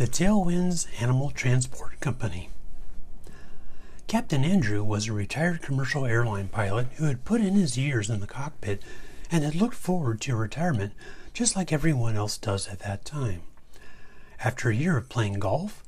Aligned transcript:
The 0.00 0.06
Tailwinds 0.06 0.86
Animal 0.98 1.30
Transport 1.30 2.00
Company. 2.00 2.48
Captain 4.06 4.44
Andrew 4.44 4.82
was 4.82 5.06
a 5.06 5.12
retired 5.12 5.60
commercial 5.60 6.06
airline 6.06 6.48
pilot 6.48 6.86
who 6.96 7.04
had 7.04 7.26
put 7.26 7.42
in 7.42 7.52
his 7.52 7.76
years 7.76 8.08
in 8.08 8.20
the 8.20 8.26
cockpit 8.26 8.82
and 9.30 9.44
had 9.44 9.54
looked 9.54 9.74
forward 9.74 10.22
to 10.22 10.34
retirement 10.34 10.94
just 11.34 11.54
like 11.54 11.70
everyone 11.70 12.16
else 12.16 12.38
does 12.38 12.66
at 12.68 12.78
that 12.78 13.04
time. 13.04 13.42
After 14.42 14.70
a 14.70 14.74
year 14.74 14.96
of 14.96 15.10
playing 15.10 15.38
golf, 15.38 15.84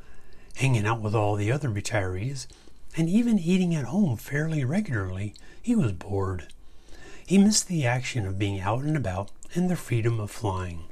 hanging 0.56 0.86
out 0.86 1.00
with 1.00 1.14
all 1.14 1.34
the 1.34 1.50
other 1.50 1.70
retirees, 1.70 2.46
and 2.94 3.08
even 3.08 3.38
eating 3.38 3.74
at 3.74 3.86
home 3.86 4.18
fairly 4.18 4.62
regularly, 4.62 5.32
he 5.62 5.74
was 5.74 5.92
bored. 5.92 6.48
He 7.26 7.38
missed 7.38 7.66
the 7.66 7.86
action 7.86 8.26
of 8.26 8.38
being 8.38 8.60
out 8.60 8.82
and 8.82 8.94
about 8.94 9.30
and 9.54 9.70
the 9.70 9.74
freedom 9.74 10.20
of 10.20 10.30
flying. 10.30 10.84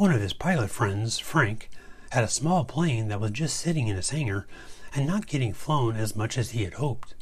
One 0.00 0.12
of 0.14 0.22
his 0.22 0.32
pilot 0.32 0.70
friends, 0.70 1.18
Frank, 1.18 1.68
had 2.12 2.24
a 2.24 2.28
small 2.28 2.64
plane 2.64 3.08
that 3.08 3.20
was 3.20 3.32
just 3.32 3.60
sitting 3.60 3.86
in 3.86 3.96
his 3.96 4.08
hangar 4.08 4.46
and 4.94 5.06
not 5.06 5.26
getting 5.26 5.52
flown 5.52 5.96
as 5.96 6.16
much 6.16 6.38
as 6.38 6.52
he 6.52 6.64
had 6.64 6.72
hoped. 6.72 7.14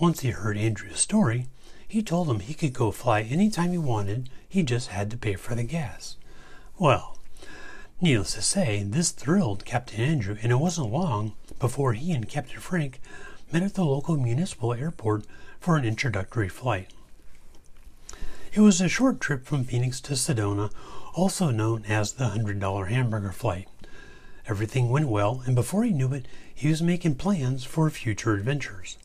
Once 0.00 0.18
he 0.18 0.30
heard 0.30 0.58
Andrew's 0.58 0.98
story, 0.98 1.46
he 1.86 2.02
told 2.02 2.28
him 2.28 2.40
he 2.40 2.52
could 2.52 2.72
go 2.72 2.90
fly 2.90 3.20
any 3.20 3.48
time 3.48 3.70
he 3.70 3.78
wanted, 3.78 4.28
he 4.48 4.64
just 4.64 4.88
had 4.88 5.08
to 5.12 5.16
pay 5.16 5.36
for 5.36 5.54
the 5.54 5.62
gas. 5.62 6.16
Well, 6.80 7.16
needless 8.00 8.34
to 8.34 8.42
say, 8.42 8.82
this 8.82 9.12
thrilled 9.12 9.64
Captain 9.64 10.00
Andrew, 10.00 10.36
and 10.42 10.50
it 10.50 10.56
wasn't 10.56 10.90
long 10.90 11.34
before 11.60 11.92
he 11.92 12.10
and 12.10 12.28
Captain 12.28 12.58
Frank 12.58 13.00
met 13.52 13.62
at 13.62 13.74
the 13.74 13.84
local 13.84 14.16
municipal 14.16 14.74
airport 14.74 15.26
for 15.60 15.76
an 15.76 15.84
introductory 15.84 16.48
flight. 16.48 16.92
It 18.58 18.62
was 18.62 18.80
a 18.80 18.88
short 18.88 19.20
trip 19.20 19.46
from 19.46 19.62
Phoenix 19.62 20.00
to 20.00 20.14
Sedona, 20.14 20.72
also 21.14 21.52
known 21.52 21.84
as 21.84 22.14
the 22.14 22.30
$100 22.30 22.88
hamburger 22.88 23.30
flight. 23.30 23.68
Everything 24.48 24.88
went 24.88 25.06
well, 25.06 25.44
and 25.46 25.54
before 25.54 25.84
he 25.84 25.92
knew 25.92 26.12
it, 26.12 26.26
he 26.52 26.66
was 26.66 26.82
making 26.82 27.14
plans 27.14 27.62
for 27.62 27.88
future 27.88 28.34
adventures. 28.34 28.98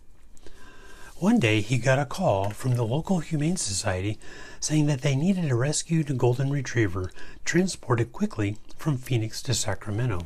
One 1.18 1.38
day 1.38 1.62
he 1.62 1.78
got 1.78 2.00
a 2.00 2.06
call 2.06 2.50
from 2.50 2.74
the 2.74 2.84
local 2.84 3.20
Humane 3.20 3.58
Society 3.58 4.18
saying 4.60 4.88
that 4.88 5.02
they 5.02 5.16
needed 5.16 5.52
a 5.52 5.56
rescued 5.56 6.18
golden 6.18 6.50
retriever 6.50 7.12
transported 7.46 8.12
quickly 8.12 8.58
from 8.80 8.98
Phoenix 8.98 9.40
to 9.44 9.54
Sacramento. 9.54 10.26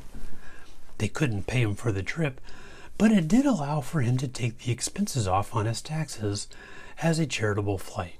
They 1.00 1.10
couldn't 1.10 1.48
pay 1.48 1.64
him 1.64 1.76
for 1.76 1.92
the 1.92 2.02
trip, 2.02 2.40
but 2.98 3.12
it 3.12 3.28
did 3.28 3.46
allow 3.46 3.82
for 3.82 4.00
him 4.00 4.16
to 4.20 4.28
take 4.30 4.60
the 4.60 4.72
expenses 4.72 5.28
off 5.28 5.54
on 5.54 5.66
his 5.66 5.82
taxes 5.82 6.48
as 7.02 7.20
a 7.20 7.28
charitable 7.28 7.78
flight. 7.78 8.14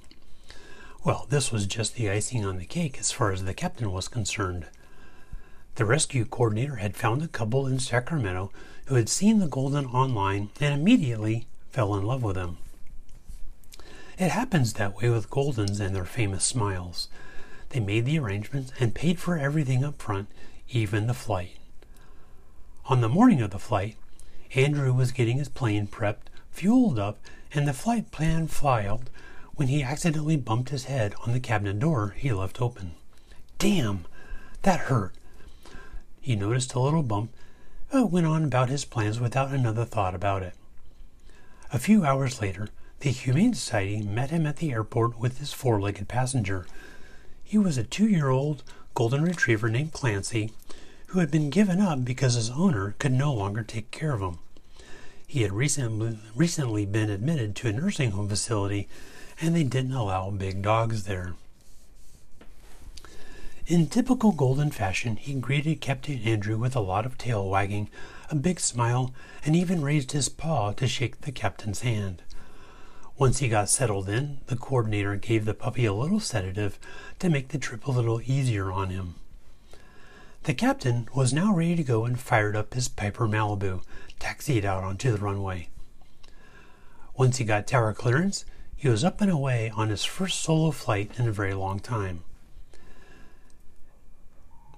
Well, 1.04 1.26
this 1.28 1.52
was 1.52 1.66
just 1.66 1.94
the 1.94 2.10
icing 2.10 2.44
on 2.44 2.58
the 2.58 2.64
cake 2.64 2.98
as 2.98 3.12
far 3.12 3.30
as 3.30 3.44
the 3.44 3.54
captain 3.54 3.92
was 3.92 4.08
concerned. 4.08 4.66
The 5.76 5.84
rescue 5.84 6.24
coordinator 6.24 6.76
had 6.76 6.96
found 6.96 7.22
a 7.22 7.28
couple 7.28 7.66
in 7.66 7.78
Sacramento 7.78 8.50
who 8.86 8.96
had 8.96 9.08
seen 9.08 9.38
the 9.38 9.46
golden 9.46 9.86
online 9.86 10.50
and 10.60 10.74
immediately 10.74 11.46
fell 11.70 11.94
in 11.94 12.04
love 12.04 12.24
with 12.24 12.36
him. 12.36 12.58
It 14.18 14.32
happens 14.32 14.72
that 14.72 14.96
way 14.96 15.08
with 15.08 15.30
Goldens 15.30 15.78
and 15.78 15.94
their 15.94 16.04
famous 16.04 16.44
smiles. 16.44 17.08
They 17.68 17.78
made 17.78 18.04
the 18.04 18.18
arrangements 18.18 18.72
and 18.80 18.94
paid 18.94 19.20
for 19.20 19.38
everything 19.38 19.84
up 19.84 20.02
front, 20.02 20.28
even 20.70 21.06
the 21.06 21.14
flight. 21.14 21.58
On 22.86 23.00
the 23.00 23.08
morning 23.08 23.40
of 23.40 23.50
the 23.50 23.60
flight, 23.60 23.96
Andrew 24.56 24.92
was 24.92 25.12
getting 25.12 25.38
his 25.38 25.48
plane 25.48 25.86
prepped, 25.86 26.26
fueled 26.50 26.98
up, 26.98 27.20
and 27.54 27.68
the 27.68 27.72
flight 27.72 28.10
plan 28.10 28.48
filed 28.48 29.10
when 29.58 29.66
he 29.66 29.82
accidentally 29.82 30.36
bumped 30.36 30.68
his 30.68 30.84
head 30.84 31.12
on 31.26 31.32
the 31.32 31.40
cabinet 31.40 31.80
door 31.80 32.14
he 32.16 32.32
left 32.32 32.62
open. 32.62 32.92
Damn! 33.58 34.04
That 34.62 34.78
hurt! 34.82 35.14
He 36.20 36.36
noticed 36.36 36.74
a 36.74 36.78
little 36.78 37.02
bump, 37.02 37.32
but 37.90 38.12
went 38.12 38.24
on 38.24 38.44
about 38.44 38.68
his 38.68 38.84
plans 38.84 39.18
without 39.18 39.50
another 39.50 39.84
thought 39.84 40.14
about 40.14 40.44
it. 40.44 40.54
A 41.72 41.78
few 41.80 42.04
hours 42.04 42.40
later, 42.40 42.68
the 43.00 43.10
Humane 43.10 43.52
Society 43.52 44.00
met 44.00 44.30
him 44.30 44.46
at 44.46 44.58
the 44.58 44.70
airport 44.70 45.18
with 45.18 45.38
his 45.38 45.52
four 45.52 45.80
legged 45.80 46.06
passenger. 46.06 46.64
He 47.42 47.58
was 47.58 47.76
a 47.76 47.82
two 47.82 48.06
year 48.06 48.28
old 48.28 48.62
golden 48.94 49.24
retriever 49.24 49.68
named 49.68 49.92
Clancy 49.92 50.52
who 51.08 51.18
had 51.18 51.32
been 51.32 51.50
given 51.50 51.80
up 51.80 52.04
because 52.04 52.34
his 52.34 52.50
owner 52.50 52.94
could 53.00 53.12
no 53.12 53.34
longer 53.34 53.64
take 53.64 53.90
care 53.90 54.12
of 54.12 54.20
him. 54.20 54.38
He 55.26 55.42
had 55.42 55.52
recently, 55.52 56.20
recently 56.36 56.86
been 56.86 57.10
admitted 57.10 57.56
to 57.56 57.68
a 57.68 57.72
nursing 57.72 58.12
home 58.12 58.28
facility 58.28 58.88
and 59.40 59.54
they 59.54 59.64
didn't 59.64 59.92
allow 59.92 60.30
big 60.30 60.62
dogs 60.62 61.04
there. 61.04 61.34
In 63.66 63.86
typical 63.86 64.32
golden 64.32 64.70
fashion, 64.70 65.16
he 65.16 65.34
greeted 65.34 65.80
Captain 65.80 66.18
Andrew 66.22 66.56
with 66.56 66.74
a 66.74 66.80
lot 66.80 67.04
of 67.04 67.18
tail 67.18 67.48
wagging, 67.48 67.90
a 68.30 68.34
big 68.34 68.60
smile, 68.60 69.12
and 69.44 69.54
even 69.54 69.82
raised 69.82 70.12
his 70.12 70.28
paw 70.28 70.72
to 70.72 70.88
shake 70.88 71.20
the 71.20 71.32
captain's 71.32 71.82
hand. 71.82 72.22
Once 73.18 73.38
he 73.38 73.48
got 73.48 73.68
settled 73.68 74.08
in, 74.08 74.38
the 74.46 74.56
coordinator 74.56 75.16
gave 75.16 75.44
the 75.44 75.52
puppy 75.52 75.84
a 75.84 75.92
little 75.92 76.20
sedative 76.20 76.78
to 77.18 77.28
make 77.28 77.48
the 77.48 77.58
trip 77.58 77.86
a 77.86 77.90
little 77.90 78.22
easier 78.24 78.72
on 78.72 78.90
him. 78.90 79.16
The 80.44 80.54
captain 80.54 81.08
was 81.14 81.32
now 81.32 81.52
ready 81.52 81.76
to 81.76 81.82
go 81.82 82.04
and 82.06 82.18
fired 82.18 82.56
up 82.56 82.72
his 82.72 82.88
Piper 82.88 83.28
Malibu, 83.28 83.82
taxied 84.18 84.64
out 84.64 84.82
onto 84.82 85.12
the 85.12 85.18
runway. 85.18 85.68
Once 87.16 87.36
he 87.36 87.44
got 87.44 87.66
tower 87.66 87.92
clearance, 87.92 88.44
he 88.78 88.88
was 88.88 89.02
up 89.02 89.20
and 89.20 89.30
away 89.30 89.70
on 89.74 89.88
his 89.88 90.04
first 90.04 90.40
solo 90.40 90.70
flight 90.70 91.10
in 91.18 91.26
a 91.26 91.32
very 91.32 91.52
long 91.52 91.80
time. 91.80 92.22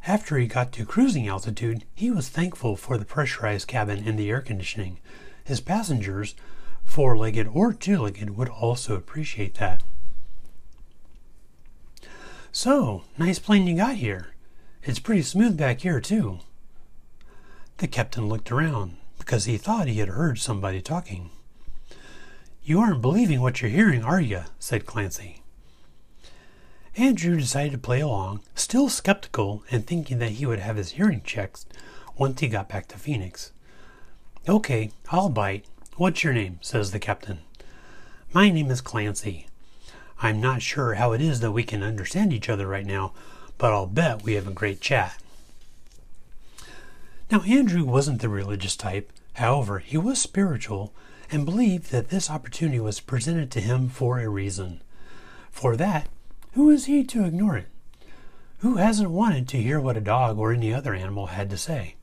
After 0.06 0.38
he 0.38 0.46
got 0.46 0.72
to 0.72 0.86
cruising 0.86 1.28
altitude, 1.28 1.84
he 1.94 2.10
was 2.10 2.30
thankful 2.30 2.76
for 2.76 2.96
the 2.96 3.04
pressurized 3.04 3.68
cabin 3.68 4.02
and 4.06 4.18
the 4.18 4.30
air 4.30 4.40
conditioning. 4.40 4.98
His 5.44 5.60
passengers 5.60 6.34
four 6.82 7.14
legged 7.14 7.46
or 7.48 7.74
two 7.74 7.98
legged 7.98 8.30
would 8.30 8.48
also 8.48 8.96
appreciate 8.96 9.56
that. 9.56 9.82
So, 12.50 13.04
nice 13.18 13.38
plane 13.38 13.66
you 13.66 13.76
got 13.76 13.96
here. 13.96 14.28
It's 14.82 14.98
pretty 14.98 15.22
smooth 15.22 15.58
back 15.58 15.82
here, 15.82 16.00
too. 16.00 16.38
The 17.76 17.86
captain 17.86 18.30
looked 18.30 18.50
around 18.50 18.96
because 19.18 19.44
he 19.44 19.58
thought 19.58 19.88
he 19.88 19.98
had 19.98 20.08
heard 20.08 20.38
somebody 20.38 20.80
talking. 20.80 21.30
You 22.70 22.78
aren't 22.78 23.02
believing 23.02 23.40
what 23.40 23.60
you're 23.60 23.68
hearing, 23.68 24.04
are 24.04 24.20
you? 24.20 24.44
said 24.60 24.86
Clancy. 24.86 25.42
Andrew 26.96 27.36
decided 27.36 27.72
to 27.72 27.78
play 27.78 27.98
along, 27.98 28.42
still 28.54 28.88
skeptical 28.88 29.64
and 29.72 29.84
thinking 29.84 30.20
that 30.20 30.34
he 30.38 30.46
would 30.46 30.60
have 30.60 30.76
his 30.76 30.92
hearing 30.92 31.20
checked 31.22 31.64
once 32.16 32.38
he 32.38 32.46
got 32.46 32.68
back 32.68 32.86
to 32.86 32.96
Phoenix. 32.96 33.50
Okay, 34.48 34.92
I'll 35.10 35.30
bite, 35.30 35.64
What's 35.96 36.22
your 36.22 36.32
name? 36.32 36.60
says 36.60 36.92
the 36.92 37.00
captain. 37.00 37.40
My 38.32 38.50
name 38.50 38.70
is 38.70 38.80
Clancy. 38.80 39.48
I'm 40.22 40.40
not 40.40 40.62
sure 40.62 40.94
how 40.94 41.10
it 41.10 41.20
is 41.20 41.40
that 41.40 41.50
we 41.50 41.64
can 41.64 41.82
understand 41.82 42.32
each 42.32 42.48
other 42.48 42.68
right 42.68 42.86
now, 42.86 43.14
but 43.58 43.72
I'll 43.72 43.88
bet 43.88 44.22
we 44.22 44.34
have 44.34 44.46
a 44.46 44.52
great 44.52 44.80
chat. 44.80 45.20
Now, 47.32 47.40
Andrew 47.40 47.82
wasn't 47.82 48.20
the 48.20 48.28
religious 48.28 48.76
type. 48.76 49.10
However, 49.32 49.80
he 49.80 49.98
was 49.98 50.22
spiritual 50.22 50.94
and 51.30 51.44
believed 51.44 51.90
that 51.90 52.08
this 52.08 52.30
opportunity 52.30 52.80
was 52.80 53.00
presented 53.00 53.50
to 53.52 53.60
him 53.60 53.88
for 53.88 54.18
a 54.18 54.28
reason. 54.28 54.82
For 55.50 55.76
that, 55.76 56.08
who 56.52 56.70
is 56.70 56.86
he 56.86 57.04
to 57.04 57.24
ignore 57.24 57.56
it? 57.56 57.68
Who 58.58 58.76
hasn't 58.76 59.10
wanted 59.10 59.48
to 59.48 59.62
hear 59.62 59.80
what 59.80 59.96
a 59.96 60.00
dog 60.00 60.38
or 60.38 60.52
any 60.52 60.72
other 60.74 60.94
animal 60.94 61.26
had 61.26 61.48
to 61.50 61.56
say? 61.56 61.94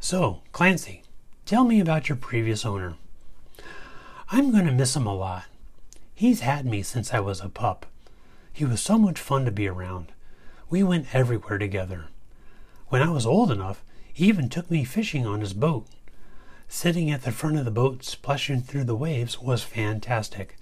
So, 0.00 0.42
Clancy, 0.52 1.02
Tell 1.48 1.64
me 1.64 1.80
about 1.80 2.10
your 2.10 2.16
previous 2.16 2.66
owner. 2.66 2.96
I'm 4.30 4.52
going 4.52 4.66
to 4.66 4.72
miss 4.72 4.94
him 4.94 5.06
a 5.06 5.14
lot. 5.14 5.44
He's 6.14 6.40
had 6.40 6.66
me 6.66 6.82
since 6.82 7.14
I 7.14 7.20
was 7.20 7.40
a 7.40 7.48
pup. 7.48 7.86
He 8.52 8.66
was 8.66 8.82
so 8.82 8.98
much 8.98 9.18
fun 9.18 9.46
to 9.46 9.50
be 9.50 9.66
around. 9.66 10.12
We 10.68 10.82
went 10.82 11.14
everywhere 11.14 11.56
together. 11.56 12.08
When 12.88 13.00
I 13.00 13.08
was 13.08 13.24
old 13.24 13.50
enough, 13.50 13.82
he 14.12 14.26
even 14.26 14.50
took 14.50 14.70
me 14.70 14.84
fishing 14.84 15.26
on 15.26 15.40
his 15.40 15.54
boat. 15.54 15.86
Sitting 16.70 17.10
at 17.10 17.22
the 17.22 17.32
front 17.32 17.56
of 17.56 17.64
the 17.64 17.70
boat, 17.70 18.04
splashing 18.04 18.60
through 18.60 18.84
the 18.84 18.94
waves, 18.94 19.40
was 19.40 19.62
fantastic. 19.62 20.56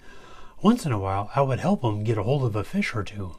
Once 0.61 0.85
in 0.85 0.91
a 0.93 0.97
while, 0.97 1.29
I 1.35 1.41
would 1.41 1.59
help 1.59 1.83
him 1.83 2.03
get 2.03 2.17
a 2.17 2.23
hold 2.23 2.43
of 2.43 2.55
a 2.55 2.63
fish 2.63 2.95
or 2.95 3.03
two. 3.03 3.35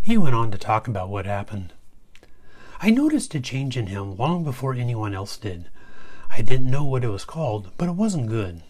He 0.00 0.18
went 0.18 0.34
on 0.34 0.50
to 0.50 0.58
talk 0.58 0.86
about 0.86 1.08
what 1.08 1.24
happened. 1.24 1.72
I 2.80 2.90
noticed 2.90 3.34
a 3.34 3.40
change 3.40 3.78
in 3.78 3.86
him 3.86 4.16
long 4.16 4.44
before 4.44 4.74
anyone 4.74 5.14
else 5.14 5.38
did. 5.38 5.70
I 6.28 6.42
didn't 6.42 6.70
know 6.70 6.84
what 6.84 7.02
it 7.02 7.08
was 7.08 7.24
called, 7.24 7.70
but 7.78 7.88
it 7.88 7.92
wasn't 7.92 8.28
good. 8.28 8.62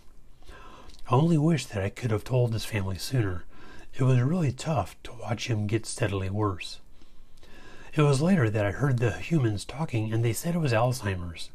I 1.10 1.14
only 1.16 1.36
wish 1.36 1.66
that 1.66 1.82
I 1.82 1.90
could 1.90 2.12
have 2.12 2.22
told 2.22 2.52
his 2.52 2.64
family 2.64 2.96
sooner. 2.96 3.44
It 3.92 4.04
was 4.04 4.20
really 4.20 4.52
tough 4.52 4.96
to 5.02 5.12
watch 5.12 5.48
him 5.48 5.66
get 5.66 5.84
steadily 5.84 6.30
worse. 6.30 6.78
It 7.92 8.02
was 8.02 8.22
later 8.22 8.48
that 8.48 8.64
I 8.64 8.70
heard 8.70 8.98
the 8.98 9.12
humans 9.18 9.64
talking, 9.64 10.12
and 10.12 10.24
they 10.24 10.32
said 10.32 10.54
it 10.54 10.58
was 10.58 10.72
Alzheimer's. 10.72 11.50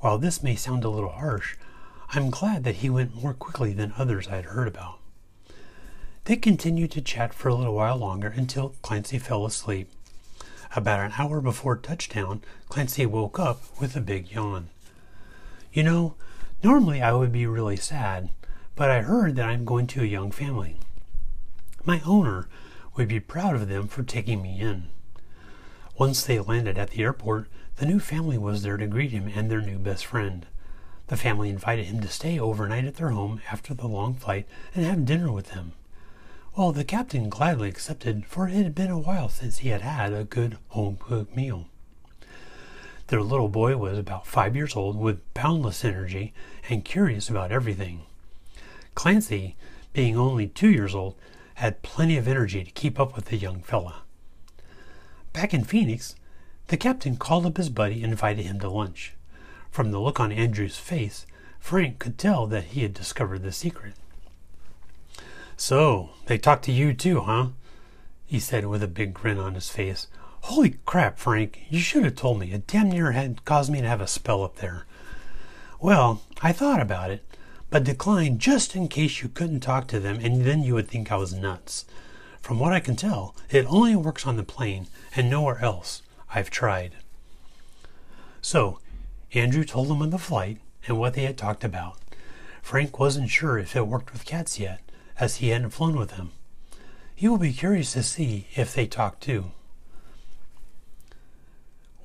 While 0.00 0.18
this 0.18 0.42
may 0.42 0.54
sound 0.54 0.84
a 0.84 0.90
little 0.90 1.10
harsh, 1.10 1.56
I'm 2.10 2.30
glad 2.30 2.62
that 2.64 2.76
he 2.76 2.88
went 2.88 3.20
more 3.20 3.34
quickly 3.34 3.72
than 3.72 3.92
others 3.96 4.28
I 4.28 4.36
had 4.36 4.46
heard 4.46 4.68
about. 4.68 5.00
They 6.24 6.36
continued 6.36 6.92
to 6.92 7.00
chat 7.00 7.34
for 7.34 7.48
a 7.48 7.54
little 7.54 7.74
while 7.74 7.96
longer 7.96 8.28
until 8.28 8.74
Clancy 8.82 9.18
fell 9.18 9.44
asleep. 9.44 9.90
About 10.76 11.00
an 11.00 11.12
hour 11.18 11.40
before 11.40 11.76
touchdown, 11.76 12.42
Clancy 12.68 13.06
woke 13.06 13.40
up 13.40 13.62
with 13.80 13.96
a 13.96 14.00
big 14.00 14.30
yawn. 14.30 14.68
You 15.72 15.82
know, 15.82 16.14
normally 16.62 17.02
I 17.02 17.12
would 17.12 17.32
be 17.32 17.46
really 17.46 17.76
sad, 17.76 18.28
but 18.76 18.90
I 18.90 19.00
heard 19.00 19.34
that 19.36 19.48
I'm 19.48 19.64
going 19.64 19.86
to 19.88 20.02
a 20.02 20.06
young 20.06 20.30
family. 20.30 20.76
My 21.84 22.00
owner 22.06 22.48
would 22.94 23.08
be 23.08 23.20
proud 23.20 23.56
of 23.56 23.68
them 23.68 23.88
for 23.88 24.02
taking 24.02 24.42
me 24.42 24.60
in. 24.60 24.90
Once 25.98 26.22
they 26.22 26.38
landed 26.38 26.78
at 26.78 26.90
the 26.90 27.02
airport, 27.02 27.48
the 27.76 27.86
new 27.86 27.98
family 27.98 28.38
was 28.38 28.62
there 28.62 28.76
to 28.76 28.86
greet 28.86 29.10
him 29.10 29.26
and 29.34 29.50
their 29.50 29.60
new 29.60 29.78
best 29.78 30.06
friend. 30.06 30.46
The 31.08 31.16
family 31.16 31.50
invited 31.50 31.86
him 31.86 32.00
to 32.00 32.08
stay 32.08 32.38
overnight 32.38 32.84
at 32.84 32.94
their 32.94 33.10
home 33.10 33.40
after 33.50 33.74
the 33.74 33.88
long 33.88 34.14
flight 34.14 34.46
and 34.76 34.84
have 34.84 35.04
dinner 35.04 35.32
with 35.32 35.50
them. 35.50 35.72
Well, 36.54 36.70
the 36.70 36.84
captain 36.84 37.28
gladly 37.28 37.68
accepted, 37.68 38.26
for 38.26 38.46
it 38.46 38.54
had 38.54 38.76
been 38.76 38.92
a 38.92 38.98
while 38.98 39.28
since 39.28 39.58
he 39.58 39.70
had 39.70 39.80
had 39.80 40.12
a 40.12 40.22
good 40.22 40.58
home 40.68 40.98
cooked 41.00 41.34
meal. 41.34 41.66
Their 43.08 43.22
little 43.22 43.48
boy 43.48 43.76
was 43.76 43.98
about 43.98 44.26
five 44.26 44.54
years 44.54 44.76
old 44.76 44.96
with 44.96 45.34
boundless 45.34 45.84
energy 45.84 46.32
and 46.68 46.84
curious 46.84 47.28
about 47.28 47.50
everything. 47.50 48.02
Clancy, 48.94 49.56
being 49.92 50.16
only 50.16 50.46
two 50.46 50.70
years 50.70 50.94
old, 50.94 51.16
had 51.54 51.82
plenty 51.82 52.16
of 52.16 52.28
energy 52.28 52.62
to 52.62 52.70
keep 52.70 53.00
up 53.00 53.16
with 53.16 53.26
the 53.26 53.36
young 53.36 53.62
fella. 53.62 54.02
Back 55.32 55.54
in 55.54 55.64
Phoenix, 55.64 56.14
the 56.68 56.76
captain 56.76 57.16
called 57.16 57.46
up 57.46 57.56
his 57.56 57.68
buddy 57.68 58.02
and 58.02 58.12
invited 58.12 58.44
him 58.44 58.60
to 58.60 58.68
lunch. 58.68 59.14
From 59.70 59.90
the 59.90 60.00
look 60.00 60.18
on 60.20 60.32
Andrew's 60.32 60.78
face, 60.78 61.26
Frank 61.58 61.98
could 61.98 62.18
tell 62.18 62.46
that 62.46 62.64
he 62.64 62.82
had 62.82 62.94
discovered 62.94 63.42
the 63.42 63.52
secret. 63.52 63.94
So, 65.56 66.10
they 66.26 66.38
talked 66.38 66.64
to 66.64 66.72
you 66.72 66.94
too, 66.94 67.20
huh? 67.22 67.48
He 68.26 68.38
said 68.38 68.66
with 68.66 68.82
a 68.82 68.88
big 68.88 69.14
grin 69.14 69.38
on 69.38 69.54
his 69.54 69.70
face. 69.70 70.06
Holy 70.42 70.76
crap, 70.86 71.18
Frank, 71.18 71.62
you 71.68 71.80
should 71.80 72.04
have 72.04 72.16
told 72.16 72.38
me. 72.38 72.52
It 72.52 72.66
damn 72.66 72.90
near 72.90 73.12
had 73.12 73.44
caused 73.44 73.70
me 73.70 73.80
to 73.80 73.88
have 73.88 74.00
a 74.00 74.06
spell 74.06 74.44
up 74.44 74.56
there. 74.56 74.86
Well, 75.80 76.22
I 76.42 76.52
thought 76.52 76.80
about 76.80 77.10
it, 77.10 77.24
but 77.70 77.84
declined 77.84 78.40
just 78.40 78.76
in 78.76 78.88
case 78.88 79.22
you 79.22 79.28
couldn't 79.28 79.60
talk 79.60 79.86
to 79.88 80.00
them 80.00 80.18
and 80.20 80.44
then 80.44 80.62
you 80.62 80.74
would 80.74 80.88
think 80.88 81.10
I 81.10 81.16
was 81.16 81.34
nuts. 81.34 81.84
From 82.40 82.58
what 82.58 82.72
I 82.72 82.80
can 82.80 82.96
tell, 82.96 83.34
it 83.50 83.66
only 83.68 83.94
works 83.96 84.26
on 84.26 84.36
the 84.36 84.42
plane 84.42 84.86
and 85.14 85.28
nowhere 85.28 85.58
else. 85.60 86.02
I've 86.34 86.50
tried. 86.50 86.94
So, 88.40 88.80
Andrew 89.34 89.64
told 89.64 89.88
them 89.88 90.02
of 90.02 90.10
the 90.10 90.18
flight 90.18 90.58
and 90.86 90.98
what 90.98 91.14
they 91.14 91.24
had 91.24 91.36
talked 91.36 91.64
about. 91.64 91.98
Frank 92.62 92.98
wasn't 92.98 93.30
sure 93.30 93.58
if 93.58 93.74
it 93.74 93.86
worked 93.86 94.12
with 94.12 94.24
cats 94.24 94.58
yet, 94.58 94.80
as 95.18 95.36
he 95.36 95.48
hadn't 95.48 95.70
flown 95.70 95.96
with 95.98 96.10
them. 96.10 96.32
He 97.14 97.28
will 97.28 97.38
be 97.38 97.52
curious 97.52 97.92
to 97.94 98.02
see 98.02 98.46
if 98.54 98.74
they 98.74 98.86
talk 98.86 99.20
too. 99.20 99.52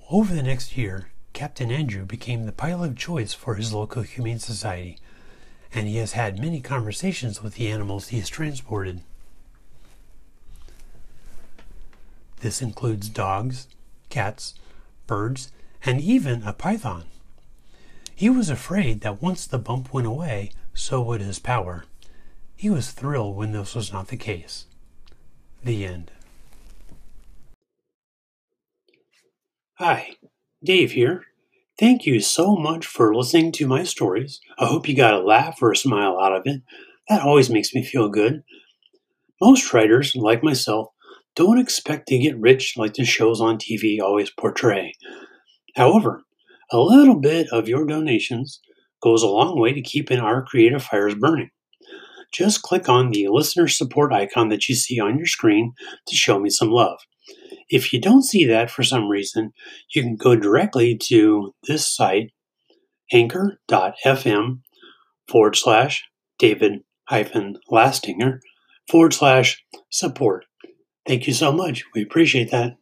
Over 0.10 0.34
the 0.34 0.44
next 0.44 0.78
year, 0.78 1.10
Captain 1.34 1.72
Andrew 1.72 2.06
became 2.06 2.46
the 2.46 2.52
pilot 2.52 2.92
of 2.92 2.98
choice 2.98 3.34
for 3.34 3.56
his 3.56 3.74
local 3.74 4.04
Humane 4.04 4.40
Society, 4.40 4.98
and 5.74 5.88
he 5.88 5.98
has 5.98 6.14
had 6.14 6.40
many 6.40 6.62
conversations 6.62 7.42
with 7.42 7.56
the 7.56 7.68
animals 7.70 8.08
he 8.08 8.20
has 8.20 8.30
transported. 8.30 9.02
This 12.44 12.62
includes 12.62 13.08
dogs, 13.08 13.70
cats, 14.10 14.56
birds, 15.08 15.54
and 15.86 16.02
even 16.02 16.44
a 16.44 16.52
python. 16.52 17.06
He 18.14 18.30
was 18.30 18.50
afraid 18.50 19.00
that 19.00 19.22
once 19.22 19.48
the 19.48 19.58
bump 19.58 19.94
went 19.94 20.08
away, 20.08 20.52
so 20.74 21.02
would 21.04 21.22
his 21.22 21.40
power. 21.40 21.86
He 22.58 22.70
was 22.70 22.92
thrilled 22.92 23.38
when 23.38 23.54
this 23.54 23.74
was 23.76 23.94
not 23.94 24.10
the 24.10 24.18
case. 24.18 24.66
The 25.64 25.86
end. 25.86 26.12
Hi, 29.76 30.18
Dave 30.62 30.92
here. 30.92 31.24
Thank 31.80 32.06
you 32.06 32.20
so 32.20 32.58
much 32.58 32.86
for 32.86 33.16
listening 33.16 33.54
to 33.54 33.68
my 33.68 33.86
stories. 33.86 34.42
I 34.60 34.66
hope 34.66 34.90
you 34.90 34.98
got 34.98 35.14
a 35.14 35.24
laugh 35.24 35.60
or 35.62 35.72
a 35.72 35.78
smile 35.78 36.20
out 36.20 36.36
of 36.36 36.42
it. 36.44 36.62
That 37.08 37.22
always 37.22 37.50
makes 37.50 37.74
me 37.74 37.86
feel 37.86 38.10
good. 38.10 38.44
Most 39.40 39.74
writers, 39.74 40.14
like 40.14 40.44
myself, 40.44 40.93
don't 41.36 41.60
expect 41.60 42.08
to 42.08 42.18
get 42.18 42.40
rich 42.40 42.76
like 42.78 42.94
the 42.94 43.06
shows 43.06 43.42
on 43.42 43.58
TV 43.58 44.00
always 44.02 44.32
portray. 44.32 44.94
However, 45.76 46.24
a 46.72 46.80
little 46.80 47.20
bit 47.20 47.48
of 47.52 47.68
your 47.68 47.86
donations 47.86 48.60
goes 49.02 49.24
a 49.24 49.28
long 49.28 49.60
way 49.60 49.74
to 49.74 49.82
keeping 49.82 50.20
our 50.20 50.44
creative 50.44 50.84
fires 50.84 51.16
burning 51.16 51.50
just 52.34 52.64
click 52.64 52.90
on 52.90 53.12
the 53.12 53.28
listener 53.30 53.68
support 53.68 54.12
icon 54.12 54.50
that 54.50 54.68
you 54.68 54.76
see 54.76 55.00
on 55.00 55.18
your 55.18 55.28
screen 55.28 55.74
to 56.08 56.16
show 56.16 56.40
me 56.40 56.50
some 56.50 56.72
love. 56.72 57.00
If 57.70 57.94
you 57.94 58.02
don't 58.02 58.24
see 58.24 58.46
that 58.46 58.70
for 58.70 58.84
some 58.84 59.08
reason, 59.08 59.54
you 59.94 60.02
can 60.02 60.16
go 60.16 60.36
directly 60.36 60.98
to 61.04 61.54
this 61.68 61.88
site, 61.88 62.32
anchor.fm 63.14 64.60
forward 65.28 65.56
slash 65.56 66.04
David 66.40 66.82
hyphen 67.08 67.58
Lastinger 67.72 68.40
forward 68.90 69.14
slash 69.14 69.64
support. 69.90 70.46
Thank 71.06 71.28
you 71.28 71.34
so 71.34 71.52
much. 71.54 71.86
We 71.94 72.02
appreciate 72.02 72.52
that. 72.52 72.78